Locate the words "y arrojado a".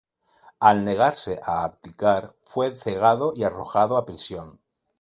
3.35-4.05